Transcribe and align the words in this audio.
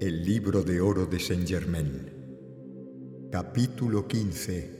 El 0.00 0.24
libro 0.24 0.62
de 0.62 0.80
oro 0.80 1.04
de 1.04 1.20
Saint 1.20 1.46
Germain. 1.46 2.08
Capítulo 3.30 4.08
15. 4.08 4.70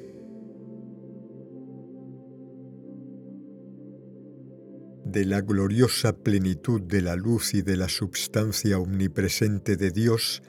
De 5.04 5.24
la 5.26 5.42
gloriosa 5.42 6.14
plenitud 6.14 6.80
de 6.80 7.02
la 7.02 7.16
luz 7.16 7.52
y 7.52 7.60
de 7.60 7.76
la 7.76 7.90
substancia 7.90 8.78
omnipresente 8.78 9.76
de 9.76 9.90
Dios 9.90 10.42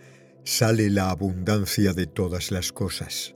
sale 0.45 0.89
la 0.89 1.09
abundancia 1.09 1.91
de 1.91 2.07
todas 2.07 2.49
las 2.49 2.71
cosas. 2.71 3.35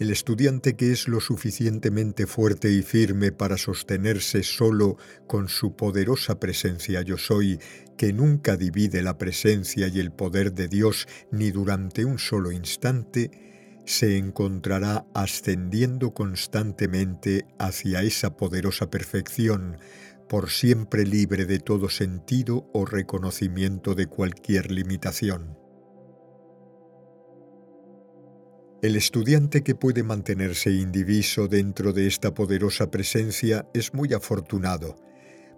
El 0.00 0.10
estudiante 0.10 0.74
que 0.74 0.90
es 0.90 1.06
lo 1.06 1.20
suficientemente 1.20 2.26
fuerte 2.26 2.72
y 2.72 2.82
firme 2.82 3.30
para 3.30 3.56
sostenerse 3.56 4.42
solo 4.42 4.96
con 5.28 5.48
su 5.48 5.76
poderosa 5.76 6.40
presencia 6.40 7.02
yo 7.02 7.18
soy, 7.18 7.60
que 8.02 8.12
nunca 8.12 8.56
divide 8.56 9.00
la 9.00 9.16
presencia 9.16 9.86
y 9.86 10.00
el 10.00 10.10
poder 10.10 10.54
de 10.54 10.66
Dios 10.66 11.06
ni 11.30 11.52
durante 11.52 12.04
un 12.04 12.18
solo 12.18 12.50
instante, 12.50 13.30
se 13.86 14.18
encontrará 14.18 15.06
ascendiendo 15.14 16.12
constantemente 16.12 17.46
hacia 17.60 18.02
esa 18.02 18.36
poderosa 18.36 18.90
perfección, 18.90 19.78
por 20.28 20.50
siempre 20.50 21.06
libre 21.06 21.46
de 21.46 21.60
todo 21.60 21.88
sentido 21.88 22.68
o 22.74 22.86
reconocimiento 22.86 23.94
de 23.94 24.08
cualquier 24.08 24.72
limitación. 24.72 25.56
El 28.82 28.96
estudiante 28.96 29.62
que 29.62 29.76
puede 29.76 30.02
mantenerse 30.02 30.72
indiviso 30.72 31.46
dentro 31.46 31.92
de 31.92 32.08
esta 32.08 32.34
poderosa 32.34 32.90
presencia 32.90 33.68
es 33.74 33.94
muy 33.94 34.12
afortunado. 34.12 34.96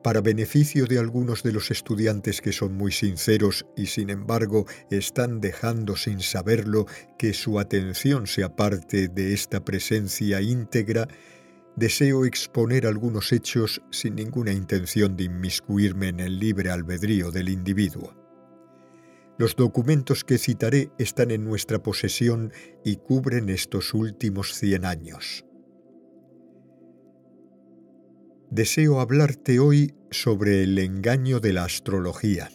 Para 0.05 0.21
beneficio 0.21 0.85
de 0.85 0.99
algunos 0.99 1.43
de 1.43 1.51
los 1.51 1.71
estudiantes 1.71 2.43
que 2.43 2.53
son 2.53 2.75
muy 2.75 2.93
sinceros 2.93 3.65
y 3.75 3.87
sin 3.87 4.11
embargo 4.11 4.67
están 4.91 5.41
dejando 5.41 5.97
sin 5.97 6.21
saberlo 6.21 6.85
que 7.17 7.33
su 7.33 7.59
atención 7.59 8.27
se 8.27 8.45
aparte 8.45 9.09
de 9.09 9.33
esta 9.33 9.65
presencia 9.65 10.43
íntegra, 10.43 11.09
deseo 11.75 12.27
exponer 12.27 12.87
algunos 12.87 13.33
hechos 13.33 13.81
sin 13.91 14.17
ninguna 14.17 14.53
intención 14.53 15.17
de 15.17 15.25
inmiscuirme 15.25 16.09
en 16.09 16.21
el 16.21 16.39
libre 16.39 16.71
albedrío 16.71 17.31
del 17.31 17.49
individuo. 17.49 18.15
Los 19.39 19.57
documentos 19.57 20.23
que 20.23 20.37
citaré 20.37 20.91
están 20.99 21.31
en 21.31 21.47
nuestra 21.47 21.83
posesión 21.83 22.53
y 22.85 22.97
cubren 22.97 23.49
estos 23.49 23.95
últimos 23.95 24.53
cien 24.53 24.85
años. 24.85 25.47
Deseo 28.51 29.01
hablarte 29.01 29.59
hoy 29.59 29.95
sobre 30.11 30.63
el 30.63 30.79
engaño 30.79 31.41
de 31.41 31.53
la 31.53 31.65
astrología. 31.65 32.51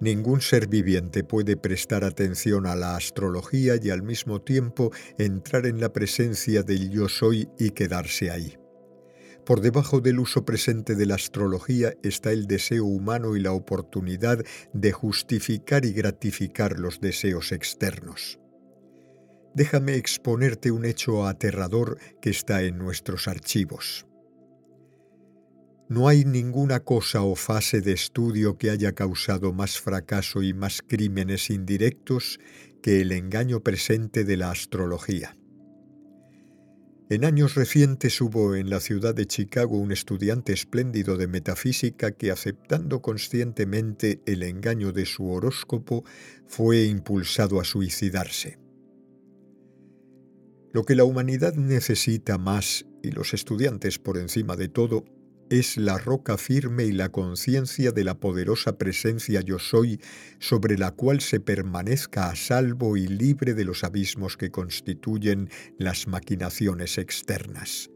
Ningún 0.00 0.40
ser 0.40 0.66
viviente 0.66 1.24
puede 1.24 1.58
prestar 1.58 2.04
atención 2.04 2.66
a 2.66 2.74
la 2.74 2.96
astrología 2.96 3.74
y 3.82 3.90
al 3.90 4.02
mismo 4.02 4.40
tiempo 4.40 4.92
entrar 5.18 5.66
en 5.66 5.78
la 5.78 5.92
presencia 5.92 6.62
del 6.62 6.90
yo 6.90 7.08
soy 7.08 7.50
y 7.58 7.70
quedarse 7.70 8.30
ahí. 8.30 8.56
Por 9.44 9.60
debajo 9.60 10.00
del 10.00 10.20
uso 10.20 10.44
presente 10.44 10.94
de 10.94 11.06
la 11.06 11.16
astrología 11.16 11.92
está 12.02 12.32
el 12.32 12.46
deseo 12.46 12.84
humano 12.86 13.36
y 13.36 13.40
la 13.40 13.52
oportunidad 13.52 14.42
de 14.72 14.92
justificar 14.92 15.84
y 15.84 15.92
gratificar 15.92 16.78
los 16.78 17.00
deseos 17.00 17.52
externos. 17.52 18.38
Déjame 19.54 19.96
exponerte 19.96 20.70
un 20.70 20.84
hecho 20.84 21.26
aterrador 21.26 21.98
que 22.22 22.30
está 22.30 22.62
en 22.62 22.78
nuestros 22.78 23.26
archivos. 23.26 24.06
No 25.90 26.06
hay 26.06 26.24
ninguna 26.24 26.84
cosa 26.84 27.22
o 27.22 27.34
fase 27.34 27.80
de 27.80 27.90
estudio 27.90 28.56
que 28.56 28.70
haya 28.70 28.92
causado 28.92 29.52
más 29.52 29.80
fracaso 29.80 30.40
y 30.40 30.54
más 30.54 30.82
crímenes 30.86 31.50
indirectos 31.50 32.38
que 32.80 33.00
el 33.00 33.10
engaño 33.10 33.64
presente 33.64 34.22
de 34.22 34.36
la 34.36 34.52
astrología. 34.52 35.36
En 37.08 37.24
años 37.24 37.56
recientes 37.56 38.20
hubo 38.20 38.54
en 38.54 38.70
la 38.70 38.78
ciudad 38.78 39.16
de 39.16 39.26
Chicago 39.26 39.78
un 39.78 39.90
estudiante 39.90 40.52
espléndido 40.52 41.16
de 41.16 41.26
metafísica 41.26 42.12
que, 42.12 42.30
aceptando 42.30 43.02
conscientemente 43.02 44.22
el 44.26 44.44
engaño 44.44 44.92
de 44.92 45.06
su 45.06 45.28
horóscopo, 45.28 46.04
fue 46.46 46.84
impulsado 46.84 47.60
a 47.60 47.64
suicidarse. 47.64 48.60
Lo 50.72 50.84
que 50.84 50.94
la 50.94 51.02
humanidad 51.02 51.54
necesita 51.54 52.38
más, 52.38 52.86
y 53.02 53.10
los 53.10 53.34
estudiantes 53.34 53.98
por 53.98 54.18
encima 54.18 54.54
de 54.54 54.68
todo, 54.68 55.04
es 55.50 55.76
la 55.76 55.98
roca 55.98 56.38
firme 56.38 56.84
y 56.84 56.92
la 56.92 57.10
conciencia 57.10 57.90
de 57.90 58.04
la 58.04 58.14
poderosa 58.20 58.78
presencia 58.78 59.40
yo 59.40 59.58
soy 59.58 60.00
sobre 60.38 60.78
la 60.78 60.92
cual 60.92 61.20
se 61.20 61.40
permanezca 61.40 62.30
a 62.30 62.36
salvo 62.36 62.96
y 62.96 63.08
libre 63.08 63.54
de 63.54 63.64
los 63.64 63.82
abismos 63.82 64.36
que 64.36 64.50
constituyen 64.50 65.50
las 65.76 66.06
maquinaciones 66.06 66.98
externas. 66.98 67.90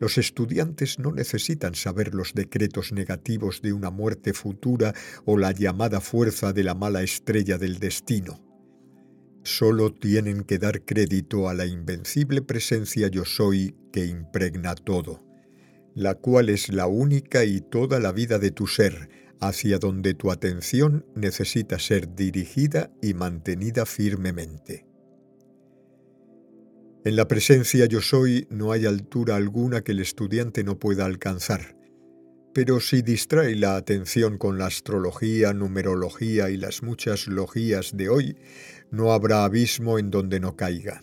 Los 0.00 0.16
estudiantes 0.16 0.98
no 0.98 1.12
necesitan 1.12 1.74
saber 1.74 2.14
los 2.14 2.32
decretos 2.32 2.92
negativos 2.92 3.60
de 3.60 3.74
una 3.74 3.90
muerte 3.90 4.32
futura 4.32 4.94
o 5.26 5.36
la 5.36 5.52
llamada 5.52 6.00
fuerza 6.00 6.54
de 6.54 6.64
la 6.64 6.74
mala 6.74 7.02
estrella 7.02 7.58
del 7.58 7.78
destino. 7.78 8.42
Solo 9.42 9.92
tienen 9.92 10.44
que 10.44 10.58
dar 10.58 10.82
crédito 10.82 11.50
a 11.50 11.54
la 11.54 11.66
invencible 11.66 12.40
presencia 12.40 13.08
yo 13.08 13.26
soy 13.26 13.76
que 13.92 14.06
impregna 14.06 14.74
todo 14.74 15.23
la 15.94 16.14
cual 16.14 16.48
es 16.48 16.72
la 16.72 16.86
única 16.86 17.44
y 17.44 17.60
toda 17.60 18.00
la 18.00 18.12
vida 18.12 18.38
de 18.38 18.50
tu 18.50 18.66
ser, 18.66 19.08
hacia 19.40 19.78
donde 19.78 20.14
tu 20.14 20.30
atención 20.30 21.06
necesita 21.14 21.78
ser 21.78 22.14
dirigida 22.14 22.90
y 23.02 23.14
mantenida 23.14 23.86
firmemente. 23.86 24.86
En 27.04 27.16
la 27.16 27.28
presencia 27.28 27.84
yo 27.86 28.00
soy 28.00 28.46
no 28.50 28.72
hay 28.72 28.86
altura 28.86 29.36
alguna 29.36 29.82
que 29.82 29.92
el 29.92 30.00
estudiante 30.00 30.64
no 30.64 30.78
pueda 30.78 31.04
alcanzar, 31.04 31.76
pero 32.54 32.80
si 32.80 33.02
distrae 33.02 33.54
la 33.56 33.76
atención 33.76 34.38
con 34.38 34.58
la 34.58 34.66
astrología, 34.66 35.52
numerología 35.52 36.50
y 36.50 36.56
las 36.56 36.82
muchas 36.82 37.26
logías 37.26 37.96
de 37.96 38.08
hoy, 38.08 38.36
no 38.90 39.12
habrá 39.12 39.44
abismo 39.44 39.98
en 39.98 40.10
donde 40.10 40.40
no 40.40 40.56
caiga. 40.56 41.02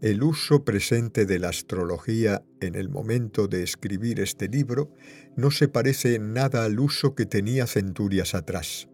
El 0.00 0.22
uso 0.22 0.64
presente 0.64 1.26
de 1.26 1.40
la 1.40 1.48
astrología 1.48 2.44
en 2.60 2.76
el 2.76 2.88
momento 2.88 3.48
de 3.48 3.64
escribir 3.64 4.20
este 4.20 4.46
libro 4.46 4.94
no 5.36 5.50
se 5.50 5.66
parece 5.66 6.14
en 6.14 6.32
nada 6.32 6.64
al 6.64 6.78
uso 6.78 7.16
que 7.16 7.26
tenía 7.26 7.66
centurias 7.66 8.36
atrás. 8.36 8.88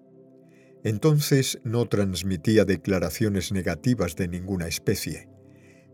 Entonces 0.82 1.60
no 1.62 1.86
transmitía 1.90 2.64
declaraciones 2.64 3.52
negativas 3.52 4.16
de 4.16 4.28
ninguna 4.28 4.66
especie. 4.66 5.28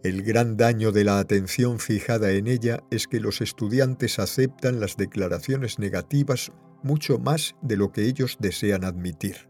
El 0.05 0.23
gran 0.23 0.57
daño 0.57 0.93
de 0.93 1.03
la 1.03 1.19
atención 1.19 1.81
fijada 1.81 2.31
en 2.31 2.47
ella 2.47 2.85
es 2.93 3.09
que 3.09 3.19
los 3.19 3.41
estudiantes 3.41 4.21
aceptan 4.21 4.79
las 4.79 4.97
declaraciones 4.97 5.81
negativas 5.81 6.53
mucho 6.85 7.19
más 7.19 7.57
de 7.63 7.77
lo 7.77 7.91
que 7.91 8.03
ellos 8.03 8.37
desean 8.39 8.85
admitir. 8.85 9.50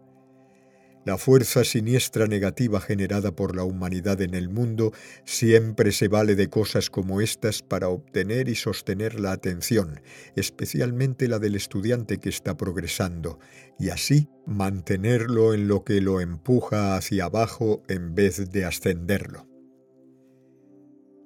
La 1.06 1.16
fuerza 1.16 1.64
siniestra 1.64 2.26
negativa 2.26 2.78
generada 2.78 3.34
por 3.34 3.56
la 3.56 3.64
humanidad 3.64 4.20
en 4.20 4.34
el 4.34 4.50
mundo 4.50 4.92
siempre 5.24 5.92
se 5.92 6.08
vale 6.08 6.34
de 6.34 6.50
cosas 6.50 6.90
como 6.90 7.22
estas 7.22 7.62
para 7.62 7.88
obtener 7.88 8.50
y 8.50 8.54
sostener 8.54 9.18
la 9.18 9.32
atención, 9.32 10.02
especialmente 10.36 11.26
la 11.26 11.38
del 11.38 11.54
estudiante 11.54 12.18
que 12.18 12.28
está 12.28 12.58
progresando, 12.58 13.38
y 13.78 13.88
así 13.88 14.28
mantenerlo 14.44 15.54
en 15.54 15.68
lo 15.68 15.84
que 15.84 16.02
lo 16.02 16.20
empuja 16.20 16.96
hacia 16.96 17.24
abajo 17.24 17.82
en 17.88 18.14
vez 18.14 18.50
de 18.50 18.66
ascenderlo. 18.66 19.48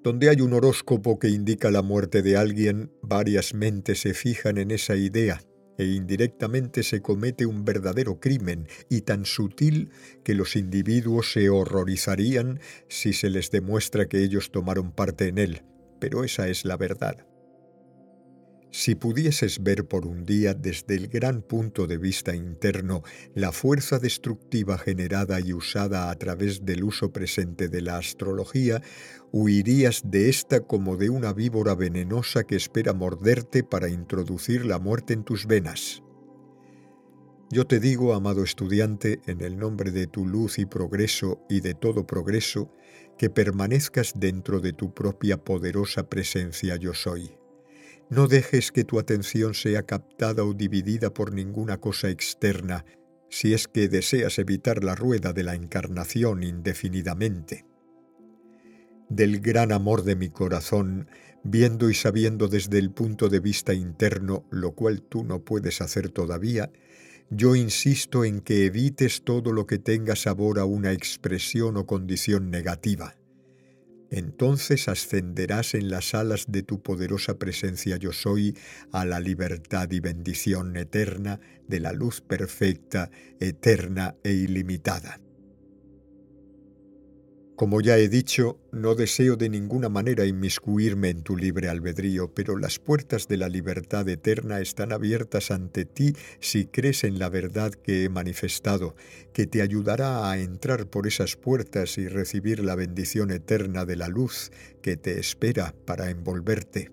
Donde 0.05 0.29
hay 0.29 0.41
un 0.41 0.53
horóscopo 0.53 1.19
que 1.19 1.31
indica 1.31 1.73
la 1.73 1.83
muerte 1.83 2.23
de 2.23 2.37
alguien, 2.37 2.93
varias 3.03 3.55
mentes 3.55 4.03
se 4.03 4.15
fijan 4.15 4.59
en 4.59 4.71
esa 4.71 4.95
idea 4.95 5.41
e 5.79 5.85
indirectamente 5.87 6.83
se 6.83 7.03
comete 7.03 7.47
un 7.47 7.65
verdadero 7.65 8.21
crimen 8.21 8.69
y 8.89 9.03
tan 9.03 9.25
sutil 9.25 9.91
que 10.23 10.35
los 10.35 10.57
individuos 10.57 11.33
se 11.33 11.49
horrorizarían 11.49 12.61
si 12.89 13.13
se 13.13 13.31
les 13.31 13.51
demuestra 13.51 14.07
que 14.07 14.23
ellos 14.23 14.51
tomaron 14.51 14.93
parte 14.93 15.29
en 15.29 15.39
él, 15.39 15.63
pero 16.01 16.25
esa 16.25 16.49
es 16.49 16.65
la 16.65 16.77
verdad. 16.77 17.27
Si 18.77 18.97
pudieses 18.97 19.63
ver 19.63 19.87
por 19.87 20.05
un 20.05 20.25
día 20.25 20.53
desde 20.53 20.97
el 20.97 21.07
gran 21.07 21.43
punto 21.43 21.87
de 21.87 21.97
vista 21.97 22.35
interno 22.35 23.05
la 23.33 23.53
fuerza 23.53 24.01
destructiva 24.01 24.79
generada 24.79 25.39
y 25.39 25.53
usada 25.53 26.11
a 26.11 26.15
través 26.17 26.67
del 26.67 26.83
uso 26.83 27.13
presente 27.13 27.69
de 27.69 27.83
la 27.83 27.99
astrología, 27.99 28.83
huirías 29.31 30.03
de 30.11 30.29
esta 30.29 30.59
como 30.59 30.97
de 30.97 31.09
una 31.09 31.33
víbora 31.33 31.77
venenosa 31.77 32.43
que 32.43 32.57
espera 32.57 32.93
morderte 32.93 33.63
para 33.63 33.89
introducir 33.89 34.67
la 34.67 34.81
muerte 34.81 35.13
en 35.13 35.23
tus 35.23 35.47
venas. 35.47 36.03
Yo 37.53 37.69
te 37.69 37.79
digo, 37.79 38.13
amado 38.13 38.43
estudiante, 38.43 39.21
en 39.27 39.41
el 39.41 39.57
nombre 39.57 39.93
de 39.93 40.09
tu 40.09 40.27
luz 40.27 40.59
y 40.59 40.67
progreso 40.67 41.41
y 41.49 41.61
de 41.61 41.75
todo 41.75 42.09
progreso, 42.09 42.73
que 43.19 43.31
permanezcas 43.31 44.15
dentro 44.17 44.59
de 44.59 44.73
tu 44.73 44.93
propia 44.93 45.37
poderosa 45.37 46.09
presencia 46.09 46.75
yo 46.75 46.93
soy. 46.93 47.37
No 48.11 48.29
dejes 48.29 48.71
que 48.71 48.85
tu 48.85 48.99
atención 48.99 49.55
sea 49.55 49.83
captada 49.83 50.45
o 50.45 50.53
dividida 50.53 51.13
por 51.13 51.33
ninguna 51.33 51.79
cosa 51.79 52.11
externa, 52.11 52.85
si 53.31 53.55
es 53.55 53.67
que 53.67 53.89
deseas 53.89 54.39
evitar 54.39 54.85
la 54.85 54.95
rueda 54.95 55.33
de 55.33 55.43
la 55.43 55.55
encarnación 55.55 56.43
indefinidamente. 56.43 57.65
Del 59.09 59.41
gran 59.41 59.73
amor 59.73 60.05
de 60.05 60.17
mi 60.17 60.29
corazón, 60.29 61.09
viendo 61.43 61.89
y 61.89 61.95
sabiendo 61.95 62.49
desde 62.49 62.79
el 62.79 62.91
punto 62.91 63.29
de 63.29 63.41
vista 63.41 63.73
interno, 63.73 64.45
lo 64.51 64.73
cual 64.73 65.03
tú 65.03 65.25
no 65.25 65.45
puedes 65.45 65.81
hacer 65.81 66.11
todavía, 66.11 66.71
yo 67.31 67.57
insisto 67.57 68.25
en 68.25 68.41
que 68.41 68.67
evites 68.67 69.23
todo 69.25 69.53
lo 69.53 69.67
que 69.67 69.79
tenga 69.79 70.15
sabor 70.15 70.59
a 70.59 70.67
una 70.67 70.93
expresión 70.93 71.77
o 71.79 71.87
condición 71.87 72.51
negativa 72.51 73.17
entonces 74.19 74.89
ascenderás 74.89 75.75
en 75.75 75.91
las 75.91 76.15
alas 76.15 76.45
de 76.49 76.63
tu 76.63 76.83
poderosa 76.83 77.39
presencia 77.39 77.97
yo 77.97 78.13
soy 78.13 78.57
a 78.93 79.05
la 79.05 79.21
libertad 79.21 79.91
y 79.91 80.01
bendición 80.01 80.77
eterna 80.77 81.41
de 81.67 81.81
la 81.81 81.93
luz 81.93 82.21
perfecta, 82.21 83.11
eterna 83.41 84.15
e 84.23 84.33
ilimitada. 84.33 85.24
Como 87.57 87.81
ya 87.81 87.99
he 87.99 88.09
dicho, 88.09 88.59
no 88.73 88.97
deseo 88.97 89.37
de 89.37 89.49
ninguna 89.49 89.89
manera 89.89 90.27
inmiscuirme 90.27 91.11
en 91.11 91.23
tu 91.23 91.37
libre 91.37 91.69
albedrío, 91.69 92.35
pero 92.35 92.59
las 92.59 92.81
puertas 92.81 93.29
de 93.29 93.37
la 93.37 93.49
libertad 93.49 94.09
eterna 94.09 94.59
están 94.61 94.93
abiertas 94.93 95.53
ante 95.53 95.85
ti 95.85 96.15
si 96.41 96.67
crees 96.67 97.05
en 97.05 97.21
la 97.21 97.29
verdad 97.29 97.71
que 97.73 98.03
he 98.03 98.09
manifestado, 98.09 98.97
que 99.33 99.47
te 99.47 99.63
ayudará 99.63 100.29
a 100.29 100.39
entrar 100.41 100.89
por 100.89 101.07
esas 101.07 101.37
puertas 101.37 101.97
y 101.97 102.09
recibir 102.09 102.59
la 102.59 102.75
bendición 102.75 103.31
eterna 103.31 103.85
de 103.85 103.95
la 103.95 104.09
luz 104.09 104.51
que 104.83 104.97
te 104.97 105.21
espera 105.21 105.77
para 105.87 106.11
envolverte. 106.11 106.91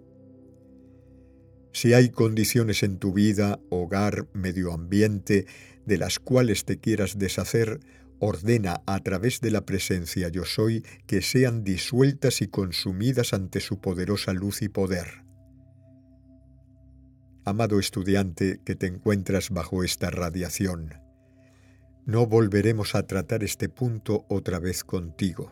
Si 1.74 1.96
hay 1.96 2.10
condiciones 2.10 2.84
en 2.84 3.00
tu 3.00 3.14
vida, 3.14 3.60
hogar, 3.70 4.28
medio 4.34 4.74
ambiente, 4.74 5.48
de 5.88 5.98
las 5.98 6.20
cuales 6.20 6.66
te 6.66 6.78
quieras 6.78 7.18
deshacer, 7.18 7.80
ordena 8.22 8.84
a 8.86 9.00
través 9.00 9.42
de 9.42 9.52
la 9.52 9.66
presencia 9.66 10.30
yo 10.30 10.46
soy 10.46 10.86
que 11.08 11.22
sean 11.22 11.64
disueltas 11.64 12.42
y 12.42 12.48
consumidas 12.48 13.34
ante 13.34 13.60
su 13.60 13.82
poderosa 13.82 14.32
luz 14.32 14.62
y 14.62 14.70
poder. 14.70 15.26
Amado 17.44 17.80
estudiante 17.80 18.62
que 18.64 18.76
te 18.76 18.86
encuentras 18.86 19.50
bajo 19.50 19.84
esta 19.84 20.12
radiación, 20.12 20.94
no 22.06 22.28
volveremos 22.28 22.94
a 22.94 23.08
tratar 23.08 23.44
este 23.44 23.70
punto 23.70 24.26
otra 24.30 24.60
vez 24.60 24.84
contigo. 24.84 25.52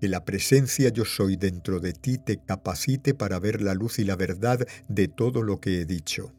Que 0.00 0.08
la 0.08 0.24
presencia 0.24 0.90
yo 0.90 1.04
soy 1.04 1.36
dentro 1.36 1.80
de 1.80 1.92
ti 1.92 2.18
te 2.18 2.38
capacite 2.38 3.14
para 3.14 3.40
ver 3.40 3.62
la 3.62 3.74
luz 3.74 3.98
y 3.98 4.04
la 4.04 4.14
verdad 4.14 4.60
de 4.88 5.08
todo 5.08 5.42
lo 5.42 5.60
que 5.60 5.80
he 5.80 5.86
dicho. 5.86 6.32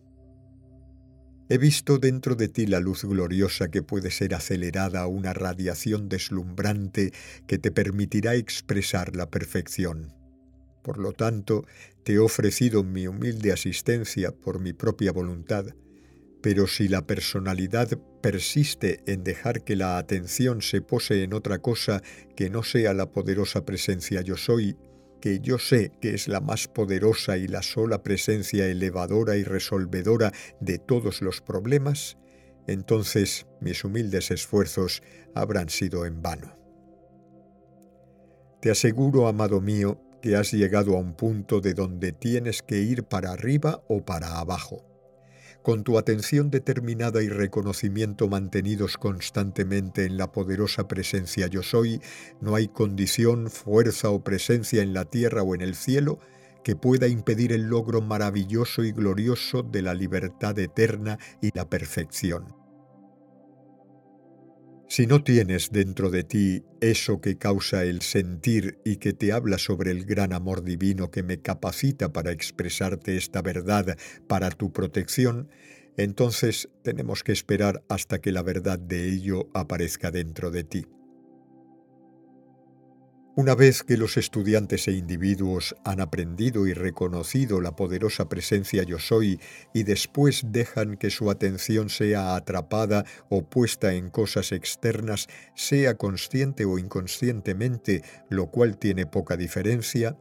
He 1.47 1.59
visto 1.59 2.00
dentro 2.00 2.36
de 2.36 2.47
ti 2.47 2.65
la 2.65 2.80
luz 2.80 3.03
gloriosa 3.03 3.69
que 3.69 3.83
puede 3.83 4.09
ser 4.09 4.33
acelerada 4.33 5.01
a 5.01 5.07
una 5.07 5.31
radiación 5.31 6.09
deslumbrante 6.09 7.13
que 7.45 7.59
te 7.59 7.71
permitirá 7.71 8.33
expresar 8.33 9.15
la 9.15 9.30
perfección. 9.30 10.12
Por 10.81 10.97
lo 10.97 11.13
tanto, 11.13 11.65
te 12.03 12.13
he 12.13 12.19
ofrecido 12.19 12.83
mi 12.83 13.07
humilde 13.07 13.51
asistencia 13.51 14.31
por 14.31 14.59
mi 14.59 14.74
propia 14.74 15.12
voluntad, 15.12 15.68
pero 16.42 16.65
si 16.65 16.88
la 16.88 17.06
personalidad 17.06 17.89
persiste 18.21 19.01
en 19.06 19.24
dejar 19.24 19.63
que 19.63 19.75
la 19.75 20.00
atención 20.00 20.63
se 20.63 20.81
pose 20.81 21.24
en 21.24 21.33
otra 21.33 21.59
cosa 21.59 22.01
que 22.36 22.50
no 22.50 22.63
sea 22.63 22.95
la 22.95 23.12
poderosa 23.12 23.65
presencia 23.65 24.21
yo 24.21 24.36
soy, 24.36 24.75
que 25.21 25.39
yo 25.39 25.57
sé 25.57 25.91
que 26.01 26.13
es 26.13 26.27
la 26.27 26.41
más 26.41 26.67
poderosa 26.67 27.38
y 27.38 27.47
la 27.47 27.62
sola 27.62 28.03
presencia 28.03 28.67
elevadora 28.67 29.38
y 29.38 29.44
resolvedora 29.44 30.31
de 30.59 30.77
todos 30.77 31.21
los 31.21 31.41
problemas, 31.41 32.17
entonces 32.67 33.47
mis 33.62 33.83
humildes 33.83 34.31
esfuerzos 34.31 35.01
habrán 35.33 35.69
sido 35.69 36.06
en 36.06 36.21
vano. 36.21 36.56
Te 38.62 38.71
aseguro, 38.71 39.27
amado 39.27 39.62
mío, 39.62 40.01
que 40.21 40.35
has 40.35 40.51
llegado 40.51 40.95
a 40.95 41.00
un 41.00 41.15
punto 41.15 41.62
de 41.62 41.73
donde 41.73 42.12
tienes 42.12 42.63
que 42.63 42.79
ir 42.79 43.03
para 43.03 43.31
arriba 43.31 43.83
o 43.88 44.03
para 44.03 44.39
abajo 44.39 44.94
con 45.65 45.84
tu 45.84 45.98
atención 45.98 46.51
determinada 46.51 47.24
y 47.24 47.27
reconocimiento 47.27 48.27
mantenidos 48.27 48.98
constantemente 48.98 50.05
en 50.05 50.15
la 50.15 50.31
poderosa 50.31 50.88
presencia 50.88 51.48
yo 51.48 51.63
soy, 51.63 52.01
no 52.39 52.53
hay 52.53 52.67
condición, 52.67 53.50
fuerza 53.50 54.12
o 54.12 54.24
presencia 54.24 54.84
en 54.84 54.93
la 54.93 55.05
tierra 55.05 55.41
o 55.41 55.55
en 55.55 55.62
el 55.62 55.74
cielo 55.74 56.19
que 56.63 56.75
pueda 56.75 57.07
impedir 57.07 57.51
el 57.51 57.63
logro 57.63 58.03
maravilloso 58.03 58.84
y 58.84 58.91
glorioso 58.91 59.63
de 59.63 59.81
la 59.81 59.95
libertad 59.95 60.60
eterna 60.60 61.17
y 61.41 61.50
la 61.55 61.67
perfección. 61.67 62.64
Si 64.88 65.08
no 65.08 65.24
tienes 65.24 65.72
dentro 65.72 66.12
de 66.12 66.24
ti 66.24 66.63
eso 66.80 67.20
que 67.20 67.38
causa 67.38 67.84
el 67.84 68.01
sentir 68.01 68.77
y 68.86 68.98
que 68.98 69.13
te 69.13 69.32
habla 69.32 69.58
sobre 69.58 69.89
el 69.89 70.06
gran 70.06 70.32
amor 70.32 70.63
divino 70.63 71.10
que 71.10 71.24
me 71.24 71.42
capacita 71.42 72.13
para 72.13 72.32
expresarte 72.32 73.18
esta 73.18 73.42
verdad 73.42 73.98
para 74.27 74.51
tu 74.51 74.72
protección, 74.72 75.50
entonces 75.98 76.70
tenemos 76.84 77.24
que 77.24 77.32
esperar 77.32 77.84
hasta 77.89 78.20
que 78.20 78.32
la 78.32 78.44
verdad 78.44 78.77
de 78.77 79.10
ello 79.10 79.50
aparezca 79.56 80.12
dentro 80.12 80.51
de 80.51 80.63
ti. 80.63 80.86
Una 83.38 83.54
vez 83.54 83.84
que 83.84 83.98
los 83.98 84.15
estudiantes 84.15 84.88
e 84.88 84.94
individuos 84.94 85.75
han 85.84 86.00
aprendido 86.00 86.68
y 86.68 86.74
reconocido 86.74 87.60
la 87.60 87.75
poderosa 87.75 88.30
presencia 88.30 88.84
yo 88.84 88.98
soy 88.98 89.42
y 89.74 89.84
después 89.84 90.44
dejan 90.54 90.96
que 90.96 91.10
su 91.10 91.30
atención 91.30 91.89
sea 91.89 92.38
atrapada 92.38 93.04
o 93.27 93.44
puesta 93.44 93.94
en 93.94 94.10
cosas 94.10 94.54
externas, 94.54 95.27
sea 95.54 95.96
consciente 95.98 96.63
o 96.63 96.80
inconscientemente, 96.80 98.04
lo 98.30 98.48
cual 98.51 98.77
tiene 98.77 99.06
poca 99.06 99.36
diferencia, 99.36 100.18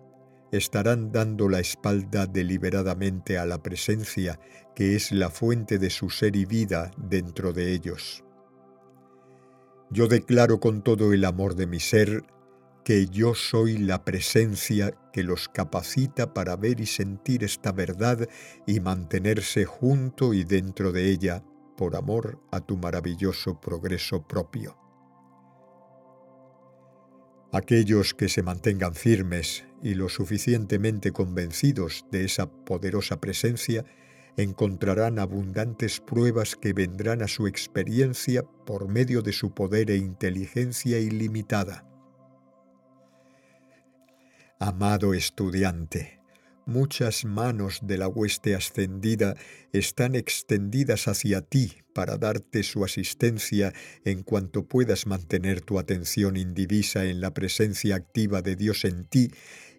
estarán 0.50 1.12
dando 1.12 1.48
la 1.48 1.60
espalda 1.60 2.26
deliberadamente 2.26 3.38
a 3.38 3.46
la 3.46 3.62
presencia 3.62 4.40
que 4.74 4.96
es 4.96 5.12
la 5.12 5.30
fuente 5.30 5.78
de 5.78 5.90
su 5.90 6.10
ser 6.10 6.34
y 6.34 6.46
vida 6.46 6.90
dentro 6.96 7.52
de 7.52 7.74
ellos. 7.74 8.24
Yo 9.90 10.08
declaro 10.08 10.58
con 10.58 10.82
todo 10.82 11.12
el 11.12 11.24
amor 11.24 11.54
de 11.54 11.68
mi 11.68 11.78
ser 11.78 12.24
que 12.84 13.06
yo 13.06 13.34
soy 13.34 13.78
la 13.78 14.04
presencia 14.04 14.94
que 15.12 15.22
los 15.22 15.48
capacita 15.48 16.34
para 16.34 16.54
ver 16.56 16.80
y 16.80 16.86
sentir 16.86 17.42
esta 17.42 17.72
verdad 17.72 18.28
y 18.66 18.80
mantenerse 18.80 19.64
junto 19.64 20.34
y 20.34 20.44
dentro 20.44 20.92
de 20.92 21.10
ella 21.10 21.42
por 21.76 21.96
amor 21.96 22.40
a 22.52 22.60
tu 22.60 22.76
maravilloso 22.76 23.58
progreso 23.60 24.26
propio. 24.28 24.76
Aquellos 27.52 28.14
que 28.14 28.28
se 28.28 28.42
mantengan 28.42 28.94
firmes 28.94 29.64
y 29.82 29.94
lo 29.94 30.08
suficientemente 30.08 31.12
convencidos 31.12 32.04
de 32.10 32.24
esa 32.24 32.50
poderosa 32.50 33.20
presencia 33.20 33.84
encontrarán 34.36 35.18
abundantes 35.18 36.00
pruebas 36.00 36.56
que 36.56 36.72
vendrán 36.72 37.22
a 37.22 37.28
su 37.28 37.46
experiencia 37.46 38.42
por 38.42 38.88
medio 38.88 39.22
de 39.22 39.32
su 39.32 39.54
poder 39.54 39.90
e 39.90 39.96
inteligencia 39.96 40.98
ilimitada. 40.98 41.93
Amado 44.66 45.12
estudiante, 45.12 46.20
muchas 46.64 47.26
manos 47.26 47.80
de 47.82 47.98
la 47.98 48.08
hueste 48.08 48.54
ascendida 48.54 49.36
están 49.74 50.14
extendidas 50.14 51.06
hacia 51.06 51.42
ti 51.42 51.82
para 51.94 52.16
darte 52.16 52.62
su 52.62 52.82
asistencia 52.82 53.74
en 54.06 54.22
cuanto 54.22 54.66
puedas 54.66 55.06
mantener 55.06 55.60
tu 55.60 55.78
atención 55.78 56.38
indivisa 56.38 57.04
en 57.04 57.20
la 57.20 57.34
presencia 57.34 57.96
activa 57.96 58.40
de 58.40 58.56
Dios 58.56 58.86
en 58.86 59.04
ti 59.04 59.32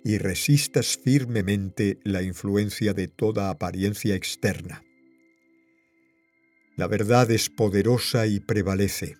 y 0.04 0.20
resistas 0.20 1.00
firmemente 1.04 1.98
la 2.04 2.22
influencia 2.22 2.94
de 2.94 3.08
toda 3.08 3.50
apariencia 3.50 4.14
externa. 4.14 4.84
La 6.76 6.86
verdad 6.86 7.32
es 7.32 7.50
poderosa 7.50 8.28
y 8.28 8.40
prevalece. 8.40 9.18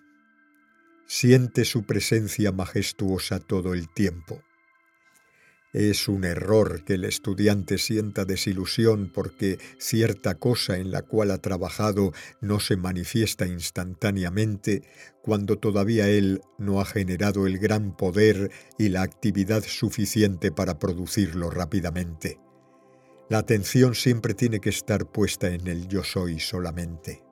Siente 1.08 1.64
su 1.64 1.84
presencia 1.86 2.52
majestuosa 2.52 3.40
todo 3.40 3.74
el 3.74 3.92
tiempo. 3.92 4.44
Es 5.76 6.08
un 6.08 6.24
error 6.24 6.84
que 6.84 6.94
el 6.94 7.04
estudiante 7.04 7.76
sienta 7.76 8.24
desilusión 8.24 9.10
porque 9.12 9.58
cierta 9.78 10.36
cosa 10.36 10.78
en 10.78 10.90
la 10.90 11.02
cual 11.02 11.30
ha 11.30 11.36
trabajado 11.36 12.14
no 12.40 12.60
se 12.60 12.78
manifiesta 12.78 13.46
instantáneamente 13.46 14.84
cuando 15.20 15.58
todavía 15.58 16.08
él 16.08 16.40
no 16.56 16.80
ha 16.80 16.86
generado 16.86 17.46
el 17.46 17.58
gran 17.58 17.94
poder 17.94 18.50
y 18.78 18.88
la 18.88 19.02
actividad 19.02 19.62
suficiente 19.64 20.50
para 20.50 20.78
producirlo 20.78 21.50
rápidamente. 21.50 22.40
La 23.28 23.36
atención 23.36 23.94
siempre 23.94 24.32
tiene 24.32 24.60
que 24.60 24.70
estar 24.70 25.04
puesta 25.04 25.52
en 25.52 25.66
el 25.66 25.88
yo 25.88 26.02
soy 26.02 26.40
solamente. 26.40 27.22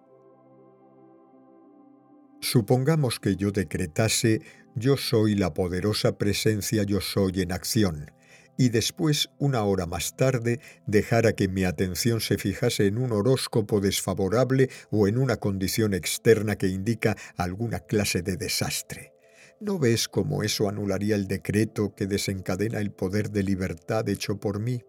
Supongamos 2.42 3.20
que 3.20 3.36
yo 3.36 3.52
decretase 3.52 4.42
yo 4.74 4.98
soy 4.98 5.34
la 5.34 5.54
poderosa 5.54 6.18
presencia 6.18 6.82
yo 6.82 7.00
soy 7.00 7.40
en 7.40 7.52
acción 7.52 8.10
y 8.56 8.68
después, 8.68 9.30
una 9.38 9.64
hora 9.64 9.87
más 9.87 10.16
tarde, 10.16 10.61
dejara 10.87 11.32
que 11.32 11.49
mi 11.49 11.64
atención 11.64 12.20
se 12.20 12.38
fijase 12.38 12.87
en 12.87 12.99
un 12.99 13.12
horóscopo 13.12 13.80
desfavorable 13.80 14.70
o 14.90 15.08
en 15.08 15.18
una 15.18 15.37
condición 15.37 15.94
externa 15.94 16.56
que 16.56 16.68
indica 16.68 17.16
alguna 17.37 17.80
clase 17.80 18.23
de 18.23 18.37
desastre. 18.37 19.12
¿No 19.61 19.78
ves 19.78 20.08
cómo 20.08 20.42
eso 20.42 20.68
anularía 20.68 21.14
el 21.14 21.26
decreto 21.26 21.94
que 21.94 22.06
desencadena 22.06 22.80
el 22.80 22.92
poder 22.92 23.30
de 23.30 23.42
libertad 23.42 24.08
hecho 24.08 24.38
por 24.38 24.61
mí? 24.61 24.82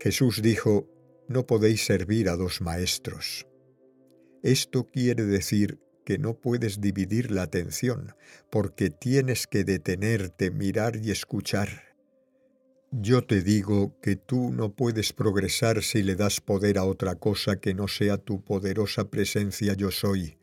Jesús 0.00 0.40
dijo, 0.42 0.88
no 1.28 1.46
podéis 1.46 1.84
servir 1.84 2.28
a 2.28 2.36
dos 2.36 2.60
maestros. 2.60 3.46
Esto 4.42 4.88
quiere 4.90 5.24
decir 5.24 5.78
que 6.04 6.18
no 6.18 6.34
puedes 6.34 6.80
dividir 6.80 7.30
la 7.30 7.42
atención, 7.42 8.14
porque 8.50 8.90
tienes 8.90 9.46
que 9.46 9.64
detenerte, 9.64 10.50
mirar 10.50 10.96
y 10.96 11.10
escuchar. 11.10 11.68
Yo 12.90 13.22
te 13.22 13.40
digo 13.42 13.94
que 14.00 14.16
tú 14.16 14.50
no 14.52 14.74
puedes 14.74 15.12
progresar 15.12 15.82
si 15.82 16.02
le 16.02 16.16
das 16.16 16.40
poder 16.40 16.76
a 16.76 16.84
otra 16.84 17.14
cosa 17.14 17.60
que 17.60 17.72
no 17.72 17.86
sea 17.86 18.18
tu 18.18 18.42
poderosa 18.42 19.10
presencia 19.10 19.74
yo 19.74 19.92
soy. 19.92 20.39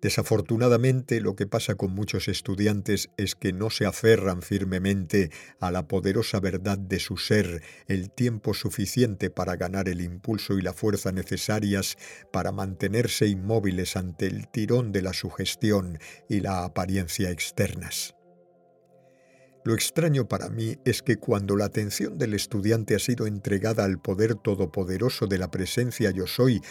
Desafortunadamente 0.00 1.20
lo 1.20 1.36
que 1.36 1.46
pasa 1.46 1.74
con 1.74 1.92
muchos 1.92 2.28
estudiantes 2.28 3.10
es 3.18 3.34
que 3.34 3.52
no 3.52 3.68
se 3.68 3.84
aferran 3.84 4.40
firmemente 4.40 5.30
a 5.60 5.70
la 5.70 5.88
poderosa 5.88 6.40
verdad 6.40 6.78
de 6.78 6.98
su 6.98 7.18
ser 7.18 7.62
el 7.86 8.10
tiempo 8.10 8.54
suficiente 8.54 9.28
para 9.28 9.56
ganar 9.56 9.88
el 9.90 10.00
impulso 10.00 10.58
y 10.58 10.62
la 10.62 10.72
fuerza 10.72 11.12
necesarias 11.12 11.98
para 12.32 12.50
mantenerse 12.50 13.26
inmóviles 13.26 13.96
ante 13.96 14.26
el 14.26 14.48
tirón 14.48 14.90
de 14.90 15.02
la 15.02 15.12
sugestión 15.12 15.98
y 16.30 16.40
la 16.40 16.64
apariencia 16.64 17.30
externas. 17.30 18.14
Lo 19.62 19.74
extraño 19.74 20.26
para 20.26 20.48
mí 20.48 20.78
es 20.86 21.02
que 21.02 21.18
cuando 21.18 21.54
la 21.54 21.66
atención 21.66 22.16
del 22.16 22.32
estudiante 22.32 22.94
ha 22.94 22.98
sido 22.98 23.26
entregada 23.26 23.84
al 23.84 24.00
poder 24.00 24.34
todopoderoso 24.34 25.26
de 25.26 25.36
la 25.36 25.50
presencia 25.50 26.10
yo 26.10 26.26
soy, 26.26 26.62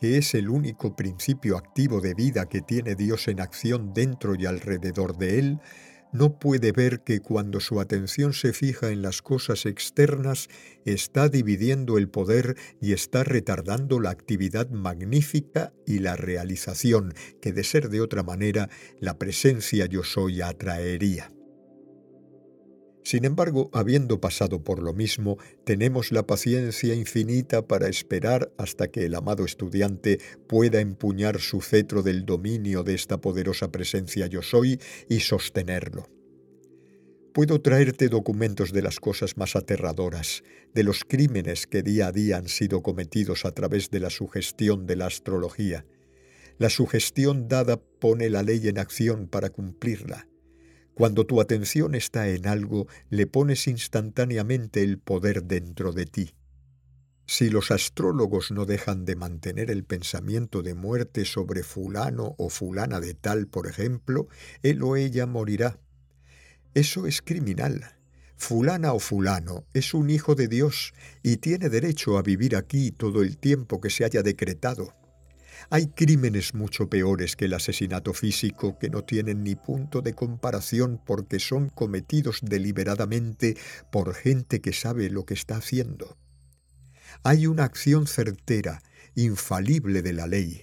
que 0.00 0.18
es 0.18 0.34
el 0.34 0.48
único 0.48 0.96
principio 0.96 1.56
activo 1.56 2.00
de 2.00 2.14
vida 2.14 2.46
que 2.46 2.60
tiene 2.60 2.94
Dios 2.94 3.28
en 3.28 3.40
acción 3.40 3.92
dentro 3.94 4.34
y 4.34 4.46
alrededor 4.46 5.16
de 5.16 5.38
él, 5.38 5.60
no 6.14 6.38
puede 6.38 6.70
ver 6.70 7.00
que 7.00 7.18
cuando 7.18 7.58
su 7.58 7.80
atención 7.80 8.34
se 8.34 8.52
fija 8.52 8.90
en 8.90 9.02
las 9.02 9.20
cosas 9.20 9.66
externas, 9.66 10.48
está 10.84 11.28
dividiendo 11.28 11.98
el 11.98 12.08
poder 12.08 12.56
y 12.80 12.92
está 12.92 13.24
retardando 13.24 13.98
la 13.98 14.10
actividad 14.10 14.70
magnífica 14.70 15.72
y 15.86 15.98
la 15.98 16.14
realización 16.14 17.14
que 17.42 17.52
de 17.52 17.64
ser 17.64 17.88
de 17.88 18.00
otra 18.00 18.22
manera 18.22 18.70
la 19.00 19.18
presencia 19.18 19.86
yo 19.86 20.04
soy 20.04 20.40
atraería. 20.40 21.33
Sin 23.04 23.26
embargo, 23.26 23.68
habiendo 23.74 24.18
pasado 24.18 24.64
por 24.64 24.82
lo 24.82 24.94
mismo, 24.94 25.36
tenemos 25.64 26.10
la 26.10 26.26
paciencia 26.26 26.94
infinita 26.94 27.68
para 27.68 27.88
esperar 27.88 28.50
hasta 28.56 28.88
que 28.88 29.04
el 29.04 29.14
amado 29.14 29.44
estudiante 29.44 30.20
pueda 30.48 30.80
empuñar 30.80 31.38
su 31.38 31.60
cetro 31.60 32.02
del 32.02 32.24
dominio 32.24 32.82
de 32.82 32.94
esta 32.94 33.20
poderosa 33.20 33.70
presencia 33.70 34.26
yo 34.26 34.40
soy 34.40 34.80
y 35.06 35.20
sostenerlo. 35.20 36.08
Puedo 37.34 37.60
traerte 37.60 38.08
documentos 38.08 38.72
de 38.72 38.80
las 38.80 39.00
cosas 39.00 39.36
más 39.36 39.54
aterradoras, 39.54 40.42
de 40.72 40.82
los 40.82 41.04
crímenes 41.04 41.66
que 41.66 41.82
día 41.82 42.06
a 42.06 42.12
día 42.12 42.38
han 42.38 42.48
sido 42.48 42.82
cometidos 42.82 43.44
a 43.44 43.52
través 43.52 43.90
de 43.90 44.00
la 44.00 44.08
sugestión 44.08 44.86
de 44.86 44.96
la 44.96 45.06
astrología. 45.06 45.84
La 46.56 46.70
sugestión 46.70 47.48
dada 47.48 47.76
pone 47.76 48.30
la 48.30 48.42
ley 48.42 48.66
en 48.66 48.78
acción 48.78 49.28
para 49.28 49.50
cumplirla. 49.50 50.26
Cuando 50.94 51.26
tu 51.26 51.40
atención 51.40 51.94
está 51.94 52.28
en 52.28 52.46
algo, 52.46 52.86
le 53.10 53.26
pones 53.26 53.66
instantáneamente 53.66 54.82
el 54.82 54.98
poder 54.98 55.42
dentro 55.42 55.92
de 55.92 56.06
ti. 56.06 56.34
Si 57.26 57.48
los 57.48 57.70
astrólogos 57.70 58.52
no 58.52 58.64
dejan 58.64 59.04
de 59.04 59.16
mantener 59.16 59.70
el 59.70 59.82
pensamiento 59.84 60.62
de 60.62 60.74
muerte 60.74 61.24
sobre 61.24 61.62
fulano 61.62 62.34
o 62.38 62.48
fulana 62.48 63.00
de 63.00 63.14
tal, 63.14 63.48
por 63.48 63.66
ejemplo, 63.66 64.28
él 64.62 64.82
o 64.82 64.96
ella 64.96 65.26
morirá. 65.26 65.78
Eso 66.74 67.06
es 67.06 67.22
criminal. 67.22 67.96
Fulana 68.36 68.92
o 68.92 68.98
fulano 69.00 69.64
es 69.72 69.94
un 69.94 70.10
hijo 70.10 70.34
de 70.34 70.48
Dios 70.48 70.92
y 71.22 71.38
tiene 71.38 71.70
derecho 71.70 72.18
a 72.18 72.22
vivir 72.22 72.56
aquí 72.56 72.92
todo 72.92 73.22
el 73.22 73.38
tiempo 73.38 73.80
que 73.80 73.90
se 73.90 74.04
haya 74.04 74.22
decretado. 74.22 74.94
Hay 75.70 75.88
crímenes 75.88 76.54
mucho 76.54 76.88
peores 76.88 77.36
que 77.36 77.46
el 77.46 77.54
asesinato 77.54 78.12
físico 78.12 78.78
que 78.78 78.90
no 78.90 79.02
tienen 79.02 79.42
ni 79.42 79.54
punto 79.54 80.02
de 80.02 80.14
comparación 80.14 81.00
porque 81.04 81.38
son 81.38 81.68
cometidos 81.70 82.40
deliberadamente 82.42 83.56
por 83.90 84.14
gente 84.14 84.60
que 84.60 84.72
sabe 84.72 85.10
lo 85.10 85.24
que 85.24 85.34
está 85.34 85.56
haciendo. 85.56 86.16
Hay 87.22 87.46
una 87.46 87.64
acción 87.64 88.06
certera, 88.06 88.82
infalible 89.14 90.02
de 90.02 90.12
la 90.12 90.26
ley, 90.26 90.62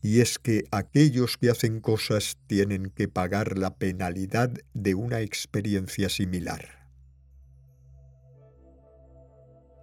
y 0.00 0.20
es 0.20 0.38
que 0.38 0.64
aquellos 0.70 1.36
que 1.36 1.50
hacen 1.50 1.80
cosas 1.80 2.38
tienen 2.46 2.90
que 2.90 3.08
pagar 3.08 3.58
la 3.58 3.76
penalidad 3.76 4.52
de 4.72 4.94
una 4.94 5.20
experiencia 5.20 6.08
similar. 6.08 6.78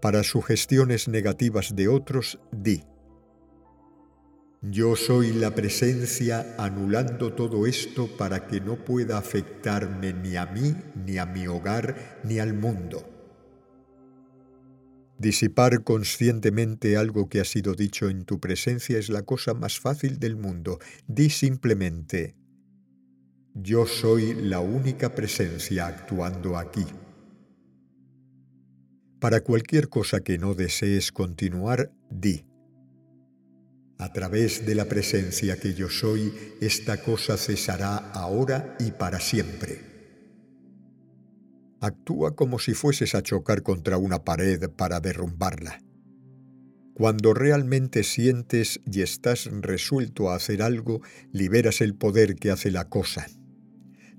Para 0.01 0.23
sugestiones 0.23 1.07
negativas 1.07 1.75
de 1.75 1.87
otros, 1.87 2.39
di, 2.51 2.83
yo 4.71 4.95
soy 4.95 5.31
la 5.31 5.53
presencia 5.53 6.55
anulando 6.57 7.33
todo 7.33 7.67
esto 7.67 8.07
para 8.17 8.47
que 8.47 8.61
no 8.61 8.83
pueda 8.83 9.17
afectarme 9.17 10.13
ni 10.13 10.37
a 10.37 10.47
mí, 10.47 10.75
ni 11.05 11.17
a 11.17 11.25
mi 11.25 11.45
hogar, 11.45 12.19
ni 12.23 12.39
al 12.39 12.53
mundo. 12.53 13.07
Disipar 15.19 15.83
conscientemente 15.83 16.97
algo 16.97 17.29
que 17.29 17.39
ha 17.39 17.45
sido 17.45 17.73
dicho 17.73 18.09
en 18.09 18.25
tu 18.25 18.39
presencia 18.39 18.97
es 18.97 19.09
la 19.09 19.21
cosa 19.21 19.53
más 19.53 19.79
fácil 19.79 20.19
del 20.19 20.35
mundo. 20.35 20.79
Di 21.07 21.29
simplemente, 21.29 22.35
yo 23.53 23.85
soy 23.85 24.33
la 24.33 24.59
única 24.59 25.13
presencia 25.13 25.87
actuando 25.87 26.57
aquí. 26.57 26.85
Para 29.19 29.41
cualquier 29.41 29.89
cosa 29.89 30.21
que 30.21 30.37
no 30.37 30.55
desees 30.55 31.11
continuar, 31.11 31.91
di, 32.09 32.45
a 33.97 34.11
través 34.11 34.65
de 34.65 34.75
la 34.75 34.85
presencia 34.85 35.57
que 35.57 35.73
yo 35.73 35.89
soy, 35.89 36.33
esta 36.61 37.01
cosa 37.01 37.37
cesará 37.37 37.97
ahora 38.11 38.75
y 38.79 38.91
para 38.91 39.19
siempre. 39.19 39.79
Actúa 41.79 42.35
como 42.35 42.59
si 42.59 42.73
fueses 42.73 43.15
a 43.15 43.21
chocar 43.21 43.61
contra 43.61 43.97
una 43.97 44.23
pared 44.23 44.69
para 44.69 44.99
derrumbarla. 44.99 45.81
Cuando 46.93 47.33
realmente 47.33 48.03
sientes 48.03 48.79
y 48.89 49.01
estás 49.01 49.49
resuelto 49.51 50.29
a 50.29 50.35
hacer 50.35 50.61
algo, 50.61 51.01
liberas 51.31 51.81
el 51.81 51.93
poder 51.93 52.35
que 52.35 52.51
hace 52.51 52.71
la 52.71 52.89
cosa. 52.89 53.27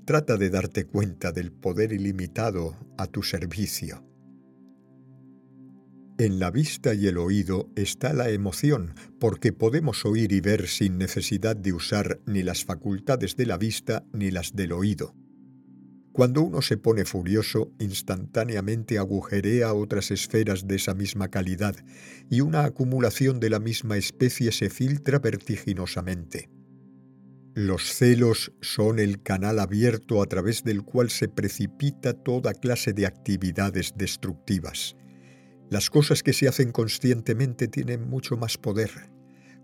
trata 0.05 0.37
de 0.37 0.51
darte 0.51 0.85
cuenta 0.85 1.33
del 1.33 1.51
poder 1.51 1.93
ilimitado 1.93 2.77
a 2.97 3.09
tu 3.09 3.25
servicio. 3.25 4.05
En 6.19 6.39
la 6.39 6.51
vista 6.51 6.95
y 6.95 7.09
el 7.09 7.19
oído 7.19 7.69
está 7.77 8.15
la 8.15 8.31
emoción, 8.31 8.95
porque 9.21 9.53
podemos 9.53 10.07
oír 10.07 10.33
y 10.33 10.41
ver 10.41 10.67
sin 10.67 10.97
necesidad 10.97 11.55
de 11.55 11.75
usar 11.75 12.21
ni 12.25 12.43
las 12.43 12.65
facultades 12.65 13.37
de 13.37 13.45
la 13.45 13.59
vista 13.59 14.03
ni 14.15 14.31
las 14.31 14.57
del 14.57 14.73
oído. 14.73 15.15
Cuando 16.13 16.41
uno 16.41 16.63
se 16.63 16.79
pone 16.79 17.05
furioso, 17.05 17.71
instantáneamente 17.79 18.97
agujerea 18.97 19.75
otras 19.75 20.11
esferas 20.11 20.67
de 20.67 20.77
esa 20.77 20.95
misma 20.95 21.29
calidad, 21.29 21.77
y 22.31 22.41
una 22.41 22.65
acumulación 22.65 23.39
de 23.39 23.51
la 23.51 23.61
misma 23.61 23.99
especie 23.99 24.53
se 24.53 24.71
filtra 24.71 25.19
vertiginosamente. 25.19 26.49
Los 27.55 27.93
celos 27.93 28.53
son 28.63 28.99
el 29.01 29.23
canal 29.23 29.59
abierto 29.59 30.23
a 30.23 30.27
través 30.27 30.65
del 30.65 30.83
cual 30.83 31.11
se 31.11 31.29
precipita 31.29 32.15
toda 32.15 32.55
clase 32.55 32.95
de 32.95 33.05
actividades 33.05 33.93
destructivas. 33.99 34.97
Las 35.71 35.91
cosas 35.91 36.23
que 36.23 36.33
se 36.33 36.49
hacen 36.49 36.71
conscientemente 36.71 37.67
tienen 37.67 38.09
mucho 38.09 38.37
más 38.37 38.57
poder. 38.57 38.91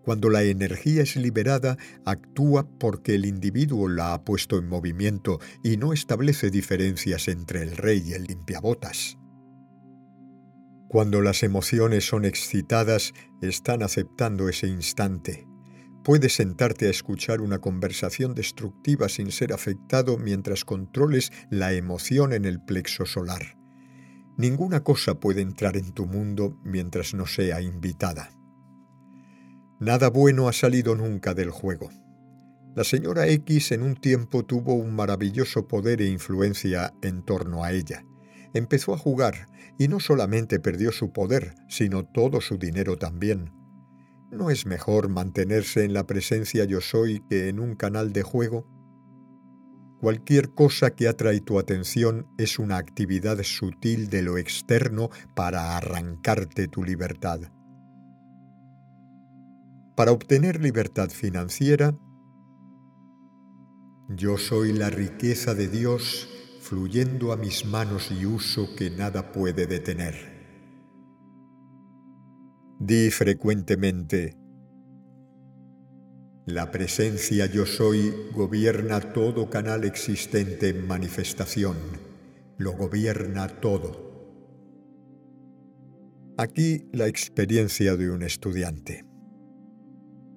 Cuando 0.03 0.31
la 0.31 0.43
energía 0.43 1.03
es 1.03 1.15
liberada, 1.15 1.77
actúa 2.05 2.69
porque 2.79 3.15
el 3.15 3.25
individuo 3.25 3.89
la 3.89 4.15
ha 4.15 4.25
puesto 4.25 4.59
en 4.59 4.69
movimiento 4.69 5.39
y 5.63 5.77
no 5.77 5.93
establece 5.93 6.51
diferencias 6.51 7.29
entre 7.29 7.63
el 7.63 7.77
rey 7.77 8.03
y 8.07 8.13
el 8.15 8.25
limpiabotas. 8.25 9.17
Cuando 10.89 11.23
las 11.23 11.45
emociones 11.45 12.05
son 12.05 12.25
excitadas, 12.25 13.13
están 13.41 13.83
aceptando 13.83 14.49
ese 14.49 14.67
instante. 14.67 15.47
Puedes 16.05 16.35
sentarte 16.35 16.89
a 16.89 16.91
escuchar 16.91 17.41
una 17.41 17.61
conversación 17.61 18.35
destructiva 18.35 19.09
sin 19.09 19.31
ser 19.31 19.53
afectado 19.53 20.19
mientras 20.19 20.65
controles 20.65 21.31
la 21.49 21.73
emoción 21.73 22.33
en 22.33 22.45
el 22.45 22.61
plexo 22.61 23.07
solar. 23.07 23.62
Ninguna 24.37 24.83
cosa 24.83 25.21
puede 25.21 25.43
entrar 25.43 25.77
en 25.77 25.93
tu 25.93 26.07
mundo 26.07 26.59
mientras 26.65 27.15
no 27.15 27.27
sea 27.27 27.61
invitada. 27.61 28.31
Nada 29.79 30.11
bueno 30.11 30.49
ha 30.49 30.53
salido 30.53 30.95
nunca 30.95 31.35
del 31.35 31.51
juego. 31.51 31.91
La 32.75 32.85
señora 32.85 33.29
X 33.29 33.73
en 33.73 33.83
un 33.83 33.97
tiempo 33.97 34.47
tuvo 34.47 34.75
un 34.75 34.95
maravilloso 34.95 35.69
poder 35.69 36.01
e 36.01 36.07
influencia 36.07 36.95
en 37.03 37.23
torno 37.23 37.65
a 37.65 37.73
ella. 37.73 38.05
Empezó 38.55 38.95
a 38.95 38.99
jugar 38.99 39.49
y 39.79 39.89
no 39.89 40.01
solamente 40.01 40.61
perdió 40.61 40.93
su 40.93 41.13
poder, 41.13 41.55
sino 41.69 42.05
todo 42.05 42.41
su 42.41 42.57
dinero 42.57 42.97
también. 42.97 43.53
¿No 44.31 44.49
es 44.49 44.65
mejor 44.65 45.11
mantenerse 45.11 45.85
en 45.85 45.93
la 45.93 46.07
presencia 46.07 46.65
yo 46.65 46.81
soy 46.81 47.23
que 47.29 47.51
en 47.51 47.61
un 47.61 47.75
canal 47.75 48.15
de 48.15 48.23
juego? 48.23 48.67
Cualquier 50.03 50.53
cosa 50.53 50.97
que 50.97 51.07
atrae 51.07 51.41
tu 51.41 51.61
atención 51.61 52.27
es 52.37 52.59
una 52.59 52.77
actividad 52.77 53.41
sutil 53.45 54.11
de 54.11 54.23
lo 54.23 54.37
externo 54.37 55.11
para 55.37 55.77
arrancarte 55.77 56.67
tu 56.67 56.83
libertad. 56.83 57.43
Para 59.95 60.11
obtener 60.11 60.61
libertad 60.61 61.09
financiera, 61.09 61.97
yo 64.09 64.39
soy 64.39 64.73
la 64.73 64.91
riqueza 64.91 65.55
de 65.55 65.69
Dios 65.69 66.29
fluyendo 66.61 67.33
a 67.33 67.37
mis 67.37 67.65
manos 67.65 68.11
y 68.11 68.27
uso 68.27 68.75
que 68.75 68.91
nada 68.91 69.31
puede 69.31 69.69
detener. 69.69 70.17
Di 72.81 73.09
frecuentemente, 73.13 74.42
la 76.47 76.73
presencia 76.73 77.47
yo 77.47 77.67
soy 77.67 78.13
gobierna 78.33 79.01
todo 79.13 79.49
canal 79.49 79.85
existente 79.85 80.71
en 80.71 80.87
manifestación, 80.89 81.77
lo 82.59 82.73
gobierna 82.73 83.47
todo. 83.47 84.11
Aquí 86.37 86.89
la 86.93 87.07
experiencia 87.07 87.97
de 87.97 88.11
un 88.11 88.23
estudiante. 88.23 89.05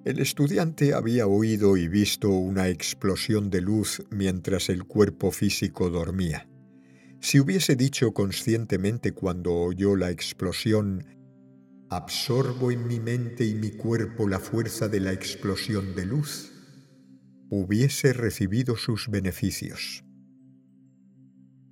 El 0.04 0.20
estudiante 0.20 0.94
había 0.94 1.26
oído 1.26 1.76
y 1.76 1.88
visto 1.88 2.30
una 2.30 2.68
explosión 2.68 3.50
de 3.50 3.60
luz 3.60 4.04
mientras 4.10 4.68
el 4.68 4.84
cuerpo 4.84 5.32
físico 5.32 5.90
dormía. 5.90 6.48
Si 7.18 7.40
hubiese 7.40 7.74
dicho 7.74 8.12
conscientemente 8.12 9.10
cuando 9.10 9.52
oyó 9.52 9.96
la 9.96 10.12
explosión, 10.12 11.15
absorbo 11.90 12.70
en 12.70 12.86
mi 12.86 12.98
mente 12.98 13.44
y 13.44 13.54
mi 13.54 13.70
cuerpo 13.70 14.28
la 14.28 14.40
fuerza 14.40 14.88
de 14.88 15.00
la 15.00 15.12
explosión 15.12 15.94
de 15.94 16.06
luz, 16.06 16.52
hubiese 17.48 18.12
recibido 18.12 18.76
sus 18.76 19.08
beneficios. 19.08 20.04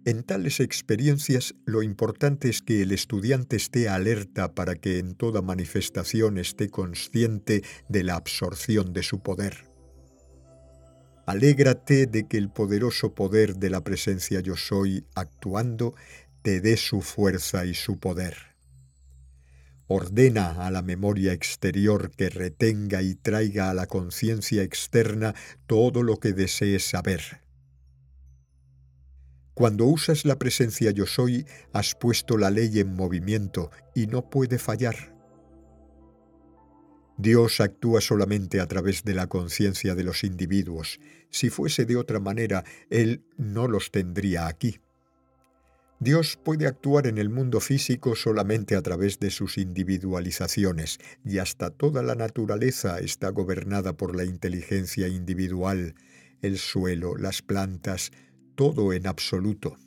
En 0.07 0.23
tales 0.23 0.61
experiencias 0.61 1.55
lo 1.65 1.83
importante 1.83 2.51
es 2.51 2.61
que 2.61 2.83
el 2.83 2.93
estudiante 2.93 3.57
esté 3.57 3.89
alerta 3.89 4.55
para 4.55 4.75
que 4.75 4.99
en 4.99 5.15
toda 5.15 5.41
manifestación 5.41 6.39
esté 6.39 6.69
consciente 6.69 7.65
de 7.89 8.05
la 8.05 8.15
absorción 8.15 8.93
de 8.93 9.03
su 9.03 9.21
poder. 9.21 9.71
Alégrate 11.27 12.07
de 12.07 12.29
que 12.29 12.37
el 12.37 12.51
poderoso 12.51 13.15
poder 13.15 13.57
de 13.57 13.71
la 13.71 13.83
presencia 13.83 14.41
yo 14.41 14.57
soy 14.57 15.07
actuando 15.15 15.95
te 16.43 16.61
dé 16.61 16.77
su 16.77 17.01
fuerza 17.01 17.65
y 17.65 17.73
su 17.73 17.99
poder 17.99 18.54
ordena 19.87 20.67
a 20.67 20.71
la 20.71 20.83
memoria 20.83 21.33
exterior 21.33 22.11
que 22.11 22.31
retenga 22.31 23.03
y 23.03 23.15
traiga 23.15 23.71
a 23.71 23.75
la 23.75 23.87
conciencia 23.87 24.63
externa 24.63 25.35
todo 25.67 26.03
lo 26.03 26.19
que 26.19 26.33
desees 26.33 26.89
saber. 26.89 27.43
Cuando 29.55 29.85
usas 29.87 30.25
la 30.25 30.39
presencia 30.39 30.91
yo 30.91 31.07
soy, 31.07 31.47
has 31.73 31.95
puesto 31.95 32.37
la 32.37 32.51
ley 32.51 32.81
en 32.81 32.95
movimiento 32.95 33.71
y 33.95 34.09
no 34.09 34.29
puede 34.29 34.59
fallar. 34.59 35.15
Dios 37.17 37.61
actúa 37.61 38.01
solamente 38.01 38.61
a 38.61 38.67
través 38.67 39.05
de 39.05 39.15
la 39.15 39.29
conciencia 39.29 39.95
de 39.95 40.03
los 40.03 40.25
individuos. 40.25 40.99
Si 41.31 41.49
fuese 41.51 41.85
de 41.85 41.97
otra 41.97 42.19
manera, 42.19 42.65
Él 42.91 43.25
no 43.37 43.69
los 43.69 43.93
tendría 43.93 44.49
aquí. 44.49 44.81
Dios 46.05 46.37
puede 46.37 46.67
actuar 46.67 47.07
en 47.07 47.17
el 47.17 47.31
mundo 47.31 47.61
físico 47.61 48.15
solamente 48.15 48.77
a 48.77 48.83
través 48.83 49.19
de 49.21 49.31
sus 49.31 49.57
individualizaciones, 49.57 50.99
y 51.25 51.39
hasta 51.39 51.71
toda 51.71 52.03
la 52.03 52.15
naturaleza 52.15 52.99
está 52.99 53.31
gobernada 53.31 53.95
por 53.95 54.15
la 54.15 54.25
inteligencia 54.25 55.09
individual, 55.09 55.95
el 56.43 56.59
suelo, 56.59 57.17
las 57.17 57.41
plantas, 57.41 58.11
todo 58.55 58.93
en 58.93 59.07
absoluto. 59.07 59.79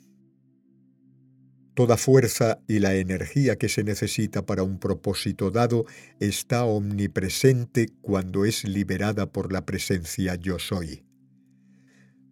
Toda 1.74 1.96
fuerza 1.96 2.58
y 2.66 2.80
la 2.80 2.96
energía 2.96 3.54
que 3.54 3.68
se 3.68 3.84
necesita 3.84 4.44
para 4.44 4.64
un 4.64 4.80
propósito 4.80 5.52
dado 5.52 5.86
está 6.18 6.64
omnipresente 6.64 7.90
cuando 8.00 8.44
es 8.44 8.64
liberada 8.64 9.30
por 9.30 9.52
la 9.52 9.64
presencia 9.64 10.34
yo 10.34 10.58
soy. 10.58 11.07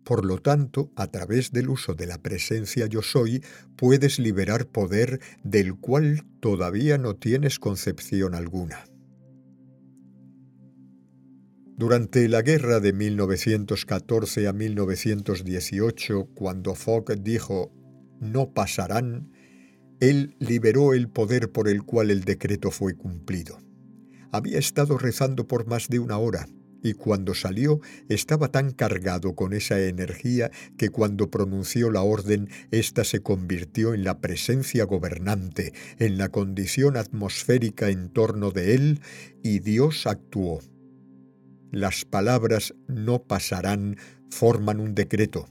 Por 0.06 0.24
lo 0.24 0.38
tanto, 0.38 0.92
a 0.94 1.08
través 1.08 1.50
del 1.50 1.68
uso 1.68 1.94
de 1.94 2.06
la 2.06 2.18
presencia 2.18 2.86
yo 2.86 3.02
soy, 3.02 3.42
puedes 3.74 4.20
liberar 4.20 4.68
poder 4.68 5.18
del 5.42 5.74
cual 5.74 6.22
todavía 6.38 6.96
no 6.96 7.16
tienes 7.16 7.58
concepción 7.58 8.36
alguna. 8.36 8.84
Durante 11.76 12.28
la 12.28 12.42
guerra 12.42 12.78
de 12.78 12.92
1914 12.92 14.46
a 14.46 14.52
1918, 14.52 16.28
cuando 16.36 16.76
Fogg 16.76 17.20
dijo 17.20 17.72
no 18.20 18.54
pasarán, 18.54 19.32
él 19.98 20.36
liberó 20.38 20.94
el 20.94 21.08
poder 21.08 21.50
por 21.50 21.68
el 21.68 21.82
cual 21.82 22.12
el 22.12 22.22
decreto 22.22 22.70
fue 22.70 22.94
cumplido. 22.94 23.58
Había 24.30 24.60
estado 24.60 24.98
rezando 24.98 25.48
por 25.48 25.66
más 25.66 25.88
de 25.88 25.98
una 25.98 26.16
hora 26.16 26.46
y 26.86 26.94
cuando 26.94 27.34
salió 27.34 27.80
estaba 28.08 28.52
tan 28.52 28.70
cargado 28.70 29.34
con 29.34 29.52
esa 29.52 29.80
energía 29.80 30.50
que 30.78 30.90
cuando 30.90 31.30
pronunció 31.30 31.90
la 31.90 32.02
orden, 32.02 32.48
ésta 32.70 33.02
se 33.02 33.20
convirtió 33.20 33.92
en 33.92 34.04
la 34.04 34.20
presencia 34.20 34.84
gobernante, 34.84 35.72
en 35.98 36.16
la 36.16 36.28
condición 36.28 36.96
atmosférica 36.96 37.88
en 37.88 38.10
torno 38.10 38.52
de 38.52 38.74
él, 38.74 39.00
y 39.42 39.58
Dios 39.58 40.06
actuó. 40.06 40.60
Las 41.72 42.04
palabras 42.04 42.74
no 42.86 43.24
pasarán 43.24 43.96
forman 44.30 44.78
un 44.78 44.94
decreto. 44.94 45.48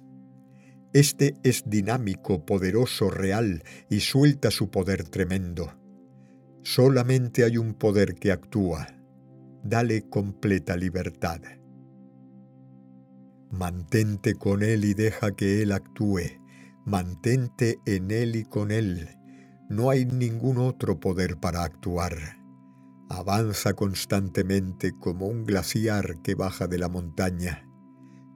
Este 0.94 1.36
es 1.44 1.64
dinámico, 1.66 2.46
poderoso, 2.46 3.10
real, 3.10 3.64
y 3.90 4.00
suelta 4.00 4.52
su 4.52 4.70
poder 4.72 5.04
tremendo. 5.04 5.74
Solamente 6.64 7.44
hay 7.44 7.58
un 7.58 7.74
poder 7.74 8.16
que 8.16 8.32
actúa, 8.32 8.95
dale 9.66 10.08
completa 10.10 10.78
libertad. 10.78 11.42
Mantente 13.50 14.36
con 14.36 14.62
Él 14.62 14.86
y 14.86 14.94
deja 14.94 15.32
que 15.32 15.64
Él 15.64 15.72
actúe. 15.72 16.40
Mantente 16.86 17.80
en 17.88 18.12
Él 18.12 18.36
y 18.36 18.44
con 18.44 18.70
Él. 18.70 19.10
No 19.68 19.90
hay 19.90 20.06
ningún 20.06 20.60
otro 20.60 21.00
poder 21.00 21.38
para 21.38 21.64
actuar. 21.64 22.14
Avanza 23.10 23.74
constantemente 23.74 24.92
como 25.00 25.26
un 25.26 25.46
glaciar 25.46 26.22
que 26.22 26.36
baja 26.36 26.68
de 26.68 26.78
la 26.78 26.88
montaña. 26.88 27.68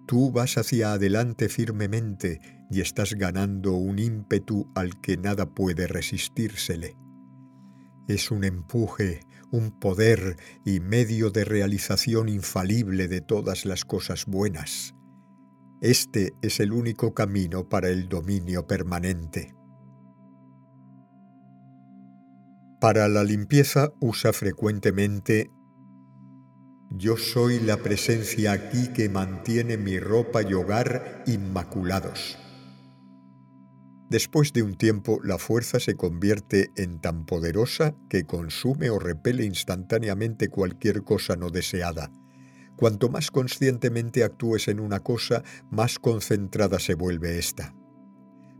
Tú 0.08 0.32
vas 0.32 0.58
hacia 0.58 0.94
adelante 0.94 1.48
firmemente 1.48 2.40
y 2.72 2.82
estás 2.82 3.14
ganando 3.14 3.74
un 3.74 4.00
ímpetu 4.00 4.72
al 4.74 5.00
que 5.00 5.18
nada 5.18 5.54
puede 5.54 5.86
resistírsele. 5.86 6.98
Es 8.08 8.32
un 8.32 8.44
empuje, 8.44 9.20
un 9.52 9.72
poder 9.80 10.38
y 10.66 10.80
medio 10.80 11.32
de 11.32 11.46
realización 11.46 12.30
infalible 12.30 13.08
de 13.08 13.22
todas 13.22 13.66
las 13.66 13.86
cosas 13.86 14.26
buenas. 14.26 14.96
Este 15.82 16.34
es 16.42 16.60
el 16.60 16.72
único 16.72 17.14
camino 17.14 17.70
para 17.70 17.90
el 17.90 18.10
dominio 18.10 18.68
permanente. 18.68 19.54
Para 22.82 23.08
la 23.08 23.24
limpieza 23.24 23.92
usa 24.00 24.34
frecuentemente 24.34 25.52
yo 26.92 27.18
soy 27.18 27.60
la 27.60 27.78
presencia 27.78 28.52
aquí 28.52 28.88
que 28.94 29.10
mantiene 29.10 29.78
mi 29.78 30.00
ropa 30.00 30.42
y 30.42 30.54
hogar 30.54 31.24
inmaculados. 31.28 32.38
Después 34.10 34.54
de 34.54 34.64
un 34.64 34.76
tiempo, 34.76 35.20
la 35.24 35.38
fuerza 35.38 35.80
se 35.80 35.96
convierte 35.96 36.72
en 36.76 37.00
tan 37.00 37.28
poderosa 37.28 37.96
que 38.10 38.24
consume 38.24 38.90
o 38.90 38.98
repele 38.98 39.46
instantáneamente 39.46 40.50
cualquier 40.50 41.04
cosa 41.04 41.36
no 41.36 41.52
deseada. 41.52 42.12
Cuanto 42.76 43.10
más 43.10 43.30
conscientemente 43.30 44.24
actúes 44.24 44.68
en 44.68 44.80
una 44.80 45.02
cosa, 45.02 45.44
más 45.70 46.00
concentrada 46.00 46.80
se 46.80 46.96
vuelve 46.96 47.38
ésta. 47.38 47.76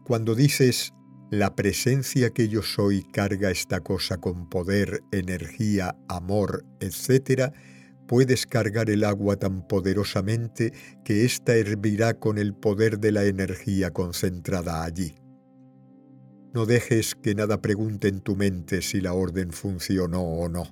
Cuando 0.04 0.36
dices, 0.36 0.94
la 1.32 1.56
presencia 1.56 2.30
que 2.30 2.48
yo 2.48 2.62
soy 2.62 3.02
carga 3.04 3.50
esta 3.50 3.80
cosa 3.80 4.18
con 4.18 4.50
poder, 4.50 5.02
energía, 5.12 5.96
amor, 6.08 6.64
etc., 6.80 7.54
puedes 8.08 8.46
cargar 8.46 8.92
el 8.92 9.04
agua 9.04 9.38
tan 9.38 9.68
poderosamente 9.68 10.74
que 11.04 11.26
ésta 11.26 11.56
hervirá 11.56 12.16
con 12.16 12.38
el 12.38 12.54
poder 12.54 13.00
de 13.00 13.12
la 13.12 13.26
energía 13.26 13.92
concentrada 13.92 14.84
allí. 14.84 15.16
No 16.54 16.66
dejes 16.66 17.16
que 17.16 17.36
nada 17.36 17.62
pregunte 17.62 18.08
en 18.08 18.22
tu 18.22 18.36
mente 18.36 18.82
si 18.82 19.02
la 19.02 19.14
orden 19.14 19.52
funcionó 19.52 20.24
o 20.24 20.50
no. 20.50 20.64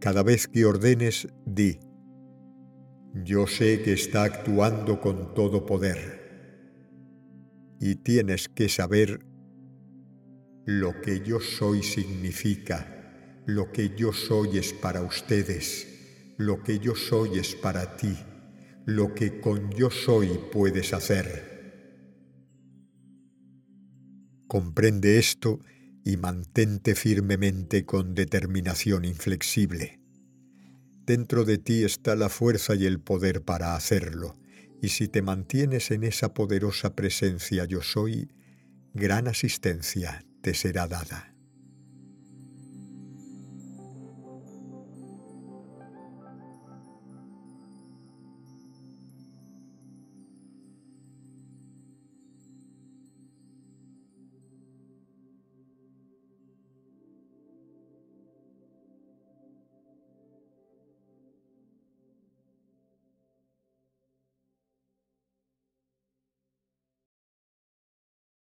Cada 0.00 0.22
vez 0.22 0.46
que 0.46 0.64
ordenes, 0.64 1.28
di, 1.44 1.78
yo 3.14 3.46
sé 3.46 3.82
que 3.82 3.92
está 3.92 4.24
actuando 4.24 5.00
con 5.00 5.34
todo 5.34 5.66
poder. 5.66 6.20
Y 7.80 7.96
tienes 7.96 8.48
que 8.48 8.68
saber 8.68 9.26
lo 10.64 11.00
que 11.00 11.20
yo 11.20 11.40
soy 11.40 11.82
significa 11.82 12.96
lo 13.46 13.72
que 13.72 13.90
yo 13.96 14.12
soy 14.12 14.58
es 14.58 14.72
para 14.72 15.02
ustedes, 15.02 16.34
lo 16.36 16.62
que 16.62 16.78
yo 16.78 16.94
soy 16.94 17.38
es 17.38 17.54
para 17.54 17.96
ti, 17.96 18.16
lo 18.86 19.14
que 19.14 19.40
con 19.40 19.70
yo 19.70 19.90
soy 19.90 20.38
puedes 20.52 20.92
hacer. 20.92 21.49
Comprende 24.50 25.20
esto 25.20 25.60
y 26.04 26.16
mantente 26.16 26.96
firmemente 26.96 27.86
con 27.86 28.16
determinación 28.16 29.04
inflexible. 29.04 30.00
Dentro 31.06 31.44
de 31.44 31.58
ti 31.58 31.84
está 31.84 32.16
la 32.16 32.28
fuerza 32.28 32.74
y 32.74 32.84
el 32.84 32.98
poder 32.98 33.42
para 33.42 33.76
hacerlo, 33.76 34.34
y 34.82 34.88
si 34.88 35.06
te 35.06 35.22
mantienes 35.22 35.92
en 35.92 36.02
esa 36.02 36.34
poderosa 36.34 36.96
presencia 36.96 37.64
yo 37.64 37.80
soy, 37.80 38.32
gran 38.92 39.28
asistencia 39.28 40.24
te 40.42 40.52
será 40.54 40.88
dada. 40.88 41.29